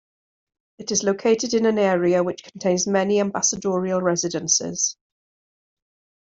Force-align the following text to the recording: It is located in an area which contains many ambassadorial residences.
It 0.79 0.89
is 0.89 1.03
located 1.03 1.53
in 1.53 1.67
an 1.67 1.77
area 1.77 2.23
which 2.23 2.43
contains 2.43 2.87
many 2.87 3.19
ambassadorial 3.19 4.01
residences. 4.01 4.97